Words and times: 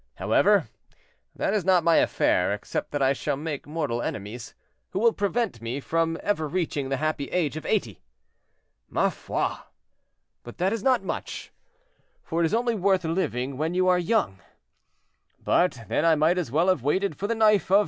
However, 0.15 0.67
that 1.35 1.53
is 1.53 1.63
not 1.63 1.83
my 1.83 1.97
affair, 1.97 2.51
except 2.55 2.89
that 2.89 3.03
I 3.03 3.13
shall 3.13 3.37
make 3.37 3.67
mortal 3.67 4.01
enemies, 4.01 4.55
who 4.89 4.99
will 4.99 5.13
prevent 5.13 5.61
me 5.61 5.79
from 5.79 6.17
ever 6.23 6.47
reaching 6.47 6.89
the 6.89 6.97
happy 6.97 7.25
age 7.29 7.55
of 7.55 7.67
eighty. 7.67 8.01
"Ma 8.89 9.11
foi! 9.11 9.57
but 10.41 10.57
that 10.57 10.73
is 10.73 10.81
not 10.81 11.03
much, 11.03 11.51
for 12.23 12.41
it 12.41 12.47
is 12.47 12.53
only 12.55 12.73
worth 12.73 13.03
living 13.03 13.57
when 13.57 13.75
you 13.75 13.87
are 13.87 13.99
young. 13.99 14.39
But 15.39 15.81
then 15.87 16.03
I 16.03 16.15
might 16.15 16.39
as 16.39 16.49
well 16.51 16.67
have 16.69 16.81
waited 16.81 17.15
for 17.15 17.27
the 17.27 17.35
knife 17.35 17.69
of 17.69 17.75
M. 17.77 17.79